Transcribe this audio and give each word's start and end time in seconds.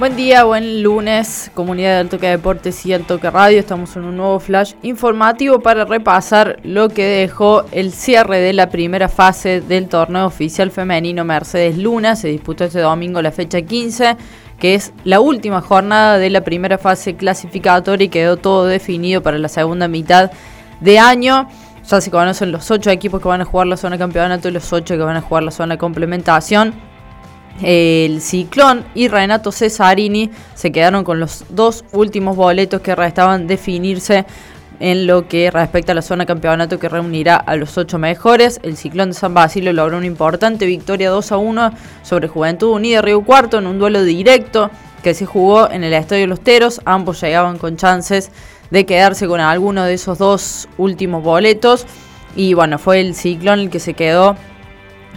Buen 0.00 0.16
día, 0.16 0.44
buen 0.44 0.82
lunes, 0.82 1.50
comunidad 1.52 1.90
de 1.90 1.98
Altoque 1.98 2.26
Deportes 2.26 2.86
y 2.86 2.94
Altoque 2.94 3.28
Radio. 3.28 3.58
Estamos 3.58 3.94
en 3.96 4.04
un 4.04 4.16
nuevo 4.16 4.40
flash 4.40 4.72
informativo 4.80 5.60
para 5.60 5.84
repasar 5.84 6.58
lo 6.62 6.88
que 6.88 7.04
dejó 7.04 7.66
el 7.70 7.92
cierre 7.92 8.40
de 8.40 8.54
la 8.54 8.70
primera 8.70 9.10
fase 9.10 9.60
del 9.60 9.90
torneo 9.90 10.24
oficial 10.24 10.70
femenino 10.70 11.22
Mercedes 11.26 11.76
Luna. 11.76 12.16
Se 12.16 12.28
disputó 12.28 12.64
este 12.64 12.80
domingo 12.80 13.20
la 13.20 13.30
fecha 13.30 13.60
15, 13.60 14.16
que 14.58 14.74
es 14.74 14.94
la 15.04 15.20
última 15.20 15.60
jornada 15.60 16.16
de 16.16 16.30
la 16.30 16.40
primera 16.44 16.78
fase 16.78 17.14
clasificatoria 17.16 18.06
y 18.06 18.08
quedó 18.08 18.38
todo 18.38 18.64
definido 18.64 19.22
para 19.22 19.36
la 19.36 19.48
segunda 19.48 19.86
mitad 19.86 20.30
de 20.80 20.98
año. 20.98 21.46
Ya 21.86 22.00
se 22.00 22.10
conocen 22.10 22.52
los 22.52 22.70
ocho 22.70 22.88
equipos 22.88 23.20
que 23.20 23.28
van 23.28 23.42
a 23.42 23.44
jugar 23.44 23.66
la 23.66 23.76
zona 23.76 23.98
campeonato 23.98 24.48
y 24.48 24.52
los 24.52 24.72
ocho 24.72 24.96
que 24.96 25.02
van 25.02 25.18
a 25.18 25.20
jugar 25.20 25.42
la 25.42 25.50
zona 25.50 25.76
complementación 25.76 26.88
el 27.62 28.20
Ciclón 28.20 28.84
y 28.94 29.08
Renato 29.08 29.52
Cesarini 29.52 30.30
se 30.54 30.72
quedaron 30.72 31.04
con 31.04 31.20
los 31.20 31.44
dos 31.50 31.84
últimos 31.92 32.36
boletos 32.36 32.80
que 32.80 32.94
restaban 32.94 33.46
definirse 33.46 34.24
en 34.80 35.06
lo 35.06 35.28
que 35.28 35.50
respecta 35.50 35.92
a 35.92 35.94
la 35.94 36.02
zona 36.02 36.24
campeonato 36.24 36.78
que 36.78 36.88
reunirá 36.88 37.36
a 37.36 37.54
los 37.56 37.76
ocho 37.76 37.98
mejores. 37.98 38.60
El 38.62 38.76
Ciclón 38.76 39.10
de 39.10 39.14
San 39.14 39.34
Basilio 39.34 39.72
logró 39.72 39.98
una 39.98 40.06
importante 40.06 40.64
victoria 40.64 41.10
2 41.10 41.32
a 41.32 41.36
1 41.36 41.72
sobre 42.02 42.28
Juventud 42.28 42.70
Unida 42.70 43.02
Río 43.02 43.22
Cuarto 43.22 43.58
en 43.58 43.66
un 43.66 43.78
duelo 43.78 44.02
directo 44.02 44.70
que 45.02 45.14
se 45.14 45.26
jugó 45.26 45.70
en 45.70 45.84
el 45.84 45.92
Estadio 45.92 46.26
Los 46.26 46.40
Teros. 46.40 46.80
Ambos 46.86 47.20
llegaban 47.20 47.58
con 47.58 47.76
chances 47.76 48.30
de 48.70 48.86
quedarse 48.86 49.26
con 49.26 49.40
alguno 49.40 49.84
de 49.84 49.94
esos 49.94 50.16
dos 50.16 50.68
últimos 50.78 51.22
boletos. 51.22 51.86
Y 52.34 52.54
bueno, 52.54 52.78
fue 52.78 53.00
el 53.00 53.14
Ciclón 53.14 53.60
el 53.60 53.70
que 53.70 53.80
se 53.80 53.92
quedó 53.92 54.36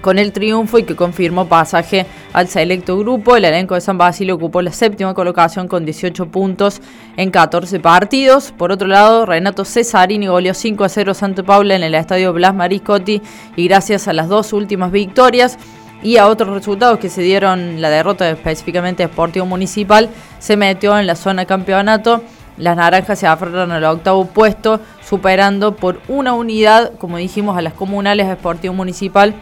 con 0.00 0.18
el 0.18 0.32
triunfo 0.32 0.78
y 0.78 0.84
que 0.84 0.96
confirmó 0.96 1.46
pasaje 1.46 2.06
al 2.32 2.48
selecto 2.48 2.98
grupo. 2.98 3.36
El 3.36 3.44
elenco 3.44 3.74
de 3.74 3.80
San 3.80 3.98
Basilio 3.98 4.34
ocupó 4.34 4.62
la 4.62 4.72
séptima 4.72 5.14
colocación 5.14 5.68
con 5.68 5.84
18 5.84 6.26
puntos 6.26 6.80
en 7.16 7.30
14 7.30 7.80
partidos. 7.80 8.52
Por 8.52 8.72
otro 8.72 8.88
lado, 8.88 9.26
Renato 9.26 9.64
Cesarini 9.64 10.26
goleó 10.26 10.54
5 10.54 10.84
a 10.84 10.88
0 10.88 11.14
Santo 11.14 11.44
Paula 11.44 11.76
en 11.76 11.82
el 11.82 11.94
estadio 11.94 12.32
Blas 12.32 12.54
Mariscotti 12.54 13.20
y 13.56 13.68
gracias 13.68 14.08
a 14.08 14.12
las 14.12 14.28
dos 14.28 14.52
últimas 14.52 14.90
victorias 14.90 15.58
y 16.02 16.16
a 16.16 16.26
otros 16.28 16.54
resultados 16.54 16.98
que 16.98 17.10
se 17.10 17.20
dieron, 17.20 17.80
la 17.82 17.90
derrota 17.90 18.30
específicamente 18.30 19.04
Sportivo 19.04 19.44
Municipal, 19.44 20.08
se 20.38 20.56
metió 20.56 20.98
en 20.98 21.06
la 21.06 21.14
zona 21.14 21.44
campeonato. 21.44 22.22
Las 22.56 22.76
naranjas 22.76 23.18
se 23.18 23.26
aferran 23.26 23.70
al 23.70 23.84
octavo 23.84 24.26
puesto, 24.26 24.80
superando 25.02 25.76
por 25.76 26.00
una 26.08 26.32
unidad, 26.32 26.92
como 26.98 27.18
dijimos, 27.18 27.56
a 27.56 27.62
las 27.62 27.74
comunales 27.74 28.28
de 28.28 28.34
Sportivo 28.34 28.72
Municipal 28.72 29.34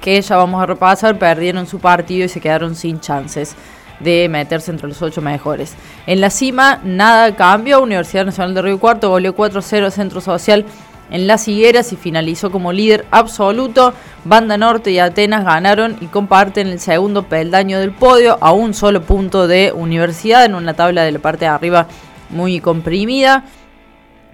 que 0.00 0.20
ya 0.20 0.36
vamos 0.36 0.62
a 0.62 0.66
repasar, 0.66 1.18
perdieron 1.18 1.66
su 1.66 1.78
partido 1.78 2.24
y 2.24 2.28
se 2.28 2.40
quedaron 2.40 2.74
sin 2.74 3.00
chances 3.00 3.56
de 4.00 4.28
meterse 4.28 4.70
entre 4.70 4.88
los 4.88 5.00
ocho 5.02 5.22
mejores. 5.22 5.74
En 6.06 6.20
la 6.20 6.30
cima, 6.30 6.80
nada 6.84 7.34
cambió. 7.34 7.82
Universidad 7.82 8.26
Nacional 8.26 8.54
de 8.54 8.62
Río 8.62 8.78
Cuarto 8.78 9.10
goleó 9.10 9.34
4-0 9.34 9.90
Centro 9.90 10.20
Social 10.20 10.64
en 11.10 11.26
las 11.26 11.46
higueras 11.48 11.92
y 11.92 11.96
finalizó 11.96 12.50
como 12.50 12.72
líder 12.72 13.06
absoluto. 13.10 13.94
Banda 14.24 14.56
Norte 14.56 14.90
y 14.90 14.98
Atenas 14.98 15.44
ganaron 15.44 15.96
y 16.00 16.06
comparten 16.06 16.66
el 16.68 16.80
segundo 16.80 17.24
peldaño 17.24 17.78
del 17.78 17.92
podio 17.92 18.38
a 18.40 18.52
un 18.52 18.74
solo 18.74 19.02
punto 19.02 19.46
de 19.46 19.72
Universidad 19.72 20.44
en 20.44 20.54
una 20.54 20.74
tabla 20.74 21.04
de 21.04 21.12
la 21.12 21.18
parte 21.18 21.44
de 21.44 21.50
arriba 21.50 21.86
muy 22.30 22.60
comprimida. 22.60 23.44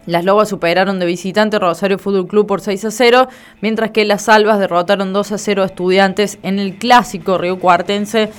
Las 0.07 0.25
Lobas 0.25 0.49
superaron 0.49 0.99
de 0.99 1.07
visitante 1.07 1.59
Rosario 1.59 1.99
Fútbol 1.99 2.27
Club 2.27 2.47
por 2.47 2.61
6 2.61 2.87
a 2.87 2.91
0, 2.91 3.29
mientras 3.61 3.93
que 3.93 4.05
las 4.05 4.23
Salvas 4.23 4.59
derrotaron 4.59 5.13
2 5.13 5.33
a 5.33 5.39
0 5.39 5.63
a 5.63 5.67
Estudiantes 5.67 6.39
en 6.43 6.59
el 6.59 6.77
clásico 6.77 7.39
Río 7.39 7.59
Cuartense 7.61 8.31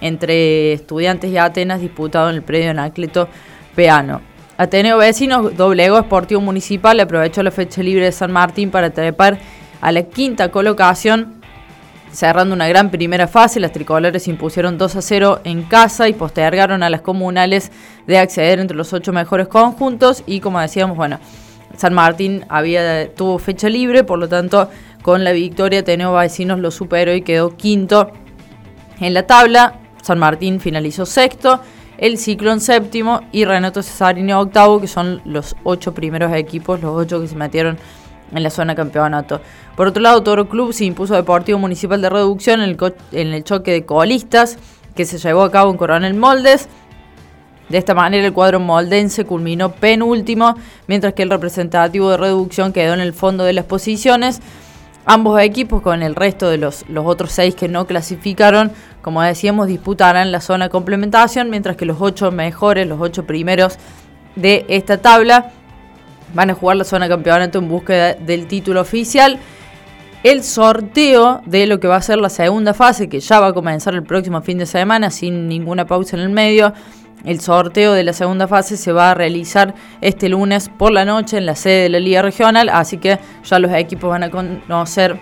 entre 0.00 0.72
Estudiantes 0.72 1.30
y 1.30 1.38
Atenas 1.38 1.80
disputado 1.80 2.28
en 2.28 2.36
el 2.36 2.42
predio 2.42 2.70
Anacleto 2.70 3.28
Peano. 3.76 4.20
Ateneo 4.56 4.98
Vecinos 4.98 5.56
doblegó 5.56 5.98
Sportivo 6.00 6.40
Municipal, 6.40 6.98
aprovechó 6.98 7.42
la 7.42 7.50
fecha 7.52 7.82
libre 7.82 8.06
de 8.06 8.12
San 8.12 8.32
Martín 8.32 8.70
para 8.70 8.90
trepar 8.90 9.38
a 9.80 9.92
la 9.92 10.02
quinta 10.02 10.50
colocación 10.50 11.41
Cerrando 12.12 12.54
una 12.54 12.68
gran 12.68 12.90
primera 12.90 13.26
fase, 13.26 13.58
las 13.58 13.72
tricolores 13.72 14.28
impusieron 14.28 14.76
2 14.76 14.96
a 14.96 15.02
0 15.02 15.40
en 15.44 15.62
casa 15.62 16.08
y 16.08 16.12
postergaron 16.12 16.82
a 16.82 16.90
las 16.90 17.00
comunales 17.00 17.72
de 18.06 18.18
acceder 18.18 18.60
entre 18.60 18.76
los 18.76 18.92
ocho 18.92 19.14
mejores 19.14 19.48
conjuntos. 19.48 20.22
Y 20.26 20.40
como 20.40 20.60
decíamos, 20.60 20.96
bueno, 20.96 21.18
San 21.78 21.94
Martín 21.94 22.44
había, 22.50 23.12
tuvo 23.14 23.38
fecha 23.38 23.70
libre, 23.70 24.04
por 24.04 24.18
lo 24.18 24.28
tanto, 24.28 24.68
con 25.00 25.24
la 25.24 25.32
victoria, 25.32 25.82
Teneo 25.82 26.12
Vecinos 26.12 26.58
lo 26.58 26.70
superó 26.70 27.14
y 27.14 27.22
quedó 27.22 27.56
quinto 27.56 28.12
en 29.00 29.14
la 29.14 29.26
tabla. 29.26 29.80
San 30.02 30.18
Martín 30.18 30.60
finalizó 30.60 31.06
sexto, 31.06 31.60
el 31.96 32.18
Ciclón 32.18 32.60
séptimo 32.60 33.22
y 33.32 33.46
Renato 33.46 33.82
Cesarini 33.82 34.34
octavo, 34.34 34.82
que 34.82 34.86
son 34.86 35.22
los 35.24 35.56
ocho 35.64 35.94
primeros 35.94 36.32
equipos, 36.34 36.82
los 36.82 36.94
ocho 36.94 37.22
que 37.22 37.28
se 37.28 37.36
metieron 37.36 37.78
en 38.34 38.42
la 38.42 38.50
zona 38.50 38.74
campeonato. 38.74 39.40
Por 39.76 39.88
otro 39.88 40.02
lado, 40.02 40.22
Toro 40.22 40.48
Club 40.48 40.72
se 40.72 40.84
impuso 40.84 41.14
Deportivo 41.14 41.58
Municipal 41.58 42.00
de 42.00 42.10
Reducción 42.10 42.60
en 42.62 42.70
el, 42.70 42.94
en 43.12 43.28
el 43.34 43.44
choque 43.44 43.72
de 43.72 43.84
colistas 43.84 44.58
que 44.94 45.04
se 45.04 45.18
llevó 45.18 45.42
a 45.42 45.50
cabo 45.50 45.70
en 45.70 45.76
Coronel 45.76 46.14
Moldes. 46.14 46.68
De 47.68 47.78
esta 47.78 47.94
manera 47.94 48.26
el 48.26 48.32
cuadro 48.34 48.60
moldense 48.60 49.24
culminó 49.24 49.72
penúltimo, 49.72 50.56
mientras 50.86 51.14
que 51.14 51.22
el 51.22 51.30
representativo 51.30 52.10
de 52.10 52.18
reducción 52.18 52.72
quedó 52.72 52.92
en 52.92 53.00
el 53.00 53.14
fondo 53.14 53.44
de 53.44 53.54
las 53.54 53.64
posiciones. 53.64 54.40
Ambos 55.06 55.40
equipos, 55.40 55.82
con 55.82 56.02
el 56.02 56.14
resto 56.14 56.50
de 56.50 56.58
los, 56.58 56.84
los 56.88 57.06
otros 57.06 57.32
seis 57.32 57.54
que 57.54 57.68
no 57.68 57.86
clasificaron, 57.86 58.70
como 59.00 59.22
decíamos, 59.22 59.66
disputarán 59.66 60.30
la 60.30 60.40
zona 60.40 60.68
complementación, 60.68 61.50
mientras 61.50 61.76
que 61.76 61.86
los 61.86 61.96
ocho 62.00 62.30
mejores, 62.30 62.86
los 62.86 63.00
ocho 63.00 63.24
primeros 63.24 63.78
de 64.36 64.64
esta 64.68 64.98
tabla, 64.98 65.50
van 66.34 66.50
a 66.50 66.54
jugar 66.54 66.76
la 66.76 66.84
zona 66.84 67.08
campeonato 67.08 67.58
en 67.58 67.68
búsqueda 67.68 68.14
del 68.14 68.46
título 68.46 68.80
oficial. 68.80 69.38
El 70.22 70.44
sorteo 70.44 71.42
de 71.46 71.66
lo 71.66 71.80
que 71.80 71.88
va 71.88 71.96
a 71.96 72.02
ser 72.02 72.18
la 72.18 72.28
segunda 72.28 72.74
fase, 72.74 73.08
que 73.08 73.18
ya 73.18 73.40
va 73.40 73.48
a 73.48 73.52
comenzar 73.52 73.94
el 73.94 74.04
próximo 74.04 74.40
fin 74.40 74.58
de 74.58 74.66
semana 74.66 75.10
sin 75.10 75.48
ninguna 75.48 75.86
pausa 75.86 76.16
en 76.16 76.22
el 76.22 76.28
medio. 76.30 76.72
El 77.24 77.40
sorteo 77.40 77.92
de 77.92 78.02
la 78.04 78.12
segunda 78.12 78.48
fase 78.48 78.76
se 78.76 78.92
va 78.92 79.12
a 79.12 79.14
realizar 79.14 79.74
este 80.00 80.28
lunes 80.28 80.68
por 80.68 80.92
la 80.92 81.04
noche 81.04 81.38
en 81.38 81.46
la 81.46 81.54
sede 81.54 81.84
de 81.84 81.88
la 81.88 82.00
Liga 82.00 82.22
Regional, 82.22 82.68
así 82.68 82.98
que 82.98 83.18
ya 83.44 83.58
los 83.58 83.72
equipos 83.72 84.10
van 84.10 84.24
a 84.24 84.30
conocer 84.30 85.18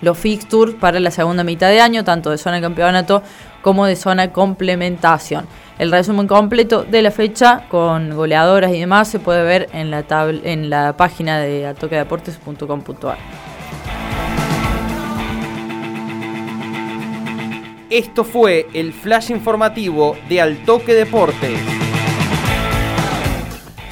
los 0.00 0.18
fixtures 0.18 0.74
para 0.74 1.00
la 1.00 1.10
segunda 1.10 1.44
mitad 1.44 1.68
de 1.68 1.80
año, 1.80 2.04
tanto 2.04 2.30
de 2.30 2.38
zona 2.38 2.60
campeonato 2.60 3.22
como 3.62 3.86
de 3.86 3.96
zona 3.96 4.32
complementación. 4.32 5.46
El 5.78 5.90
resumen 5.90 6.26
completo 6.26 6.84
de 6.84 7.02
la 7.02 7.10
fecha 7.10 7.66
con 7.68 8.14
goleadoras 8.14 8.72
y 8.72 8.80
demás 8.80 9.08
se 9.08 9.18
puede 9.18 9.42
ver 9.42 9.68
en 9.72 9.90
la, 9.90 10.04
en 10.44 10.70
la 10.70 10.96
página 10.96 11.38
de 11.40 11.66
atoquedeportes.com.ar. 11.66 13.18
Esto 17.88 18.22
fue 18.24 18.68
el 18.72 18.92
flash 18.92 19.30
informativo 19.30 20.16
de 20.28 20.40
Altoque 20.40 20.94
Deportes. 20.94 21.58